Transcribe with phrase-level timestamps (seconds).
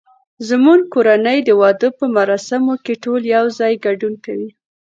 [0.47, 4.49] زمونږ کورنۍ د واده په مراسمو کې ټول یو ځای ګډون کوي